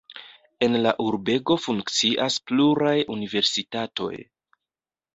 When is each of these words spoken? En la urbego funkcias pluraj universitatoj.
En 0.67 0.77
la 0.85 0.93
urbego 1.07 1.59
funkcias 1.67 2.39
pluraj 2.49 2.97
universitatoj. 3.19 4.13